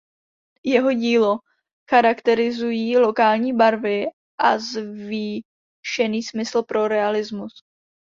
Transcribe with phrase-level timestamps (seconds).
[0.63, 1.39] Jeho dílo
[1.89, 4.05] charakterizují lokální barvy
[4.39, 7.51] a zvýšený smysl pro realismus.